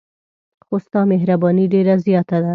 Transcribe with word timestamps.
خو 0.65 0.75
ستا 0.85 1.01
مهرباني 1.11 1.65
ډېره 1.73 1.93
زیاته 2.05 2.37
ده. 2.43 2.49